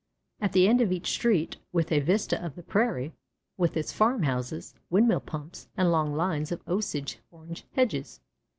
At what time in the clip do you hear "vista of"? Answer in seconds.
1.99-2.55